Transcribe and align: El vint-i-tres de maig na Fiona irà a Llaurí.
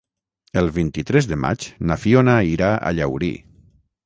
El 0.61 0.69
vint-i-tres 0.77 1.29
de 1.33 1.37
maig 1.43 1.67
na 1.91 1.99
Fiona 2.07 2.37
irà 2.57 2.75
a 2.91 2.97
Llaurí. 3.03 3.35